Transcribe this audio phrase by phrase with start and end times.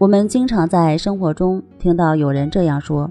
[0.00, 3.10] 我们经常在生活中听到有人这样说：“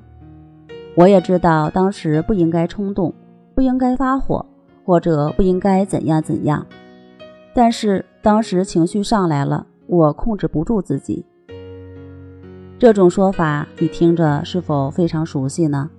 [0.98, 3.14] 我也知道当时不应该冲动，
[3.54, 4.43] 不应该发火，
[4.84, 6.65] 或者不应该怎样怎样，
[7.54, 11.24] 但是当时情绪上来了，我控制不住自己。”
[12.79, 15.92] 这种说法你听着是否非常熟悉呢？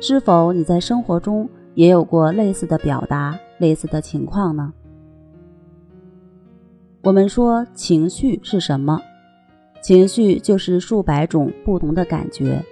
[0.00, 4.72] 是否你在生活中也有过类似的表达、类似的情况呢？
[7.02, 9.00] 我们说情绪是什么？
[9.88, 12.62] 情绪就是数百种不同的感觉，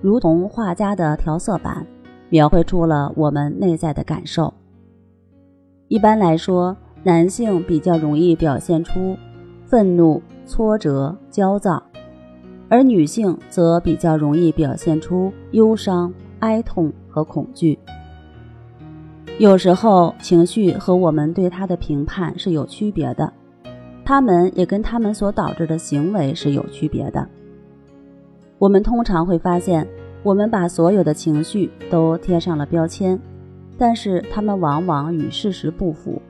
[0.00, 1.86] 如同画家的调色板，
[2.30, 4.52] 描绘出了我们内在的感受。
[5.86, 9.16] 一般来说，男性比较容易表现出
[9.66, 11.80] 愤怒、挫折、焦躁，
[12.68, 17.78] 而女性则比较容易表现出忧伤、哀痛和恐惧。
[19.38, 23.32] 有时候，情绪和我们对它的评判是有区别的。
[24.04, 27.26] 他们也跟他们所导致的行为是有区别的。
[28.58, 29.86] 我们通常会发现，
[30.22, 33.18] 我们把所有的情绪都贴上了标签，
[33.78, 36.20] 但是他们往往与事实不符。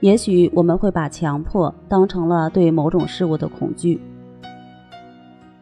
[0.00, 4.00] 也许我们会把强迫当成了对某种事物的恐惧，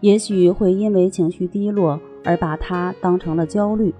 [0.01, 3.95] 也许会因为情绪低落而把它当成了焦虑。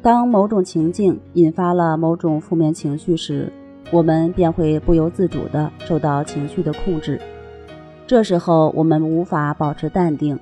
[0.00, 3.52] 当某种情境引发了某种负面情绪时，
[3.90, 7.20] 我们便会不由自主地受到情绪的控制，
[8.06, 10.38] 这时候我们无法保持淡定，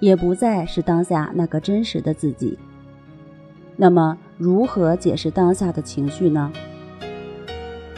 [0.00, 2.58] 也不再是当下那个真实的自己。
[3.76, 6.50] 那么，如何解释当下的情绪呢？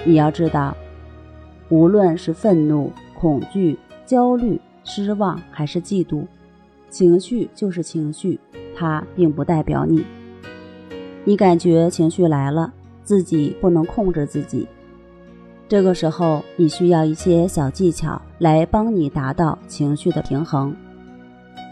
[0.04, 0.76] 你要知道，
[1.68, 6.24] 无论是愤怒、恐惧、焦虑、失望还是嫉妒，
[6.90, 8.40] 情绪就是情绪，
[8.74, 10.04] 它并不代表你。
[11.24, 12.72] 你感觉情绪来了，
[13.04, 14.66] 自己不能控制自己。
[15.68, 20.74] 这个时候，你需要一些小技巧来帮你达到情绪的平衡。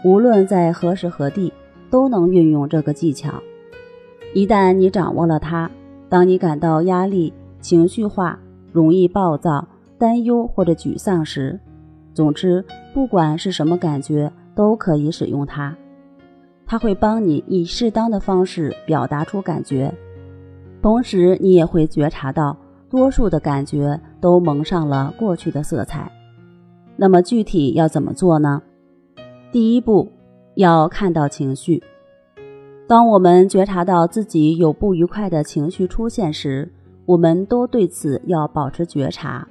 [0.05, 1.51] 无论在何时何地，
[1.89, 3.33] 都能运用这个技巧。
[4.35, 5.71] 一旦你掌握了它，
[6.07, 8.37] 当你感到压力、情绪化、
[8.71, 11.59] 容易暴躁、担忧或者沮丧时，
[12.13, 12.63] 总之，
[12.93, 15.75] 不管是什么感觉，都可以使用它。
[16.67, 19.91] 它会帮你以适当的方式表达出感觉，
[20.83, 22.55] 同时你也会觉察到。
[22.97, 26.11] 多数的感觉都蒙上了过去的色彩，
[26.95, 28.59] 那么具体要怎么做呢？
[29.51, 30.11] 第一步，
[30.55, 31.83] 要看到情绪。
[32.87, 36.73] 当我们觉察到自己有不愉快的情绪出现时，
[37.05, 39.47] 我们都对此要保持觉察。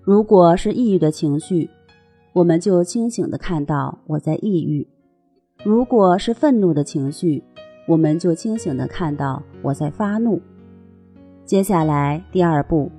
[0.00, 1.68] 如果是抑郁的情绪，
[2.32, 4.86] 我们就清醒地看到我在抑郁；
[5.62, 7.44] 如果是愤怒的情绪，
[7.86, 10.40] 我们就清醒地看到我在发怒。
[11.44, 12.90] 接下来，第二步，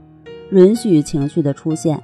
[0.52, 2.02] 允许情绪的出现。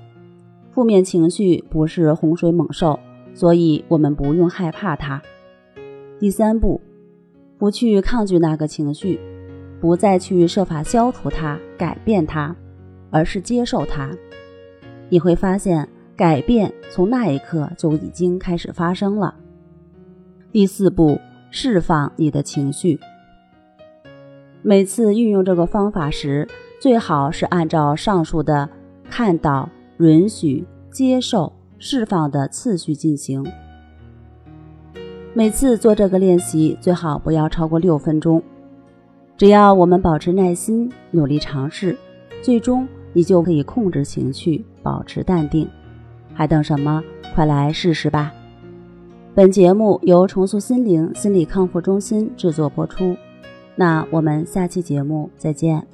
[0.71, 2.99] 负面情绪不是洪水猛兽，
[3.33, 5.21] 所以我们不用害怕它。
[6.19, 6.79] 第三步，
[7.57, 9.19] 不去抗拒那个情绪，
[9.79, 12.55] 不再去设法消除它、改变它，
[13.11, 14.09] 而是接受它。
[15.09, 19.35] 你会发现，改变从那一刻就已经开始发生了。
[20.51, 21.19] 第四步，
[21.51, 22.99] 释放你的情绪。
[24.61, 26.47] 每次运用这个方法时，
[26.81, 28.69] 最好是按照上述的
[29.09, 33.45] 看到、允许、接受、释放的次序进行。
[35.33, 38.43] 每次做这个练习，最好不要超过六分钟。
[39.37, 41.95] 只要我们保持耐心，努力尝试，
[42.41, 45.65] 最终你就可以控制情绪，保持淡定。
[46.33, 47.01] 还等什么？
[47.33, 48.33] 快来试试吧！
[49.33, 53.15] 本节目由重塑心灵心理康复中心制作播出。
[53.79, 55.87] 那我们下期节目再见。